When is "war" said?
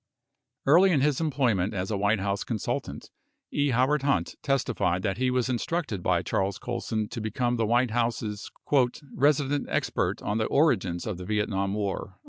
11.75-12.17